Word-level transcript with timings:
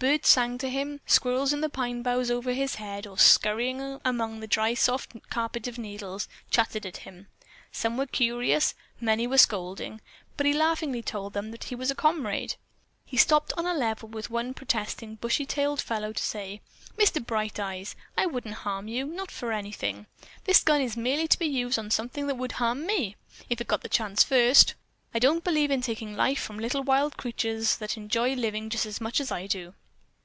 Birds 0.00 0.28
sang 0.28 0.58
to 0.58 0.70
him, 0.70 1.00
squirrels 1.06 1.52
in 1.52 1.60
the 1.60 1.68
pine 1.68 2.04
boughs 2.04 2.30
over 2.30 2.52
his 2.52 2.76
head, 2.76 3.04
or 3.04 3.18
scurrying 3.18 4.00
among 4.04 4.38
the 4.38 4.46
dry 4.46 4.72
soft 4.72 5.10
carpet 5.28 5.66
of 5.66 5.76
needles, 5.76 6.28
chattered 6.52 6.86
at 6.86 6.98
him; 6.98 7.26
some 7.72 7.96
were 7.96 8.06
curious, 8.06 8.76
many 9.00 9.26
were 9.26 9.36
scolding, 9.36 10.00
but 10.36 10.46
he 10.46 10.52
laughingly 10.52 11.02
told 11.02 11.32
them 11.32 11.50
that 11.50 11.64
he 11.64 11.74
was 11.74 11.90
a 11.90 11.96
comrade. 11.96 12.54
He 13.04 13.16
stopped 13.16 13.52
on 13.56 13.66
a 13.66 13.74
level 13.74 14.08
with 14.08 14.30
one 14.30 14.54
protesting 14.54 15.16
bushy 15.16 15.44
tailed 15.44 15.80
fellow 15.80 16.12
to 16.12 16.22
say, 16.22 16.60
"Mr. 16.96 17.20
Bright 17.26 17.58
Eyes, 17.58 17.96
I 18.16 18.24
wouldn't 18.26 18.54
harm 18.54 18.86
you, 18.86 19.04
not 19.04 19.32
for 19.32 19.50
anything! 19.52 20.06
This 20.44 20.62
gun 20.62 20.80
is 20.80 20.96
merely 20.96 21.26
to 21.26 21.38
be 21.40 21.46
used 21.46 21.76
on 21.76 21.90
something 21.90 22.28
that 22.28 22.36
would 22.38 22.52
harm 22.52 22.86
me, 22.86 23.16
if 23.50 23.60
it 23.60 23.66
got 23.66 23.80
the 23.80 23.88
chance 23.88 24.22
first. 24.22 24.74
I 25.12 25.18
don't 25.18 25.42
believe 25.42 25.72
in 25.72 25.80
taking 25.80 26.14
life 26.14 26.38
from 26.38 26.60
a 26.60 26.62
little 26.62 26.84
wild 26.84 27.16
creature 27.16 27.60
that 27.80 27.96
enjoys 27.96 28.38
living 28.38 28.70
just 28.70 28.86
as 28.86 29.00
much 29.00 29.18
as 29.20 29.32
I 29.32 29.48
do." 29.48 29.74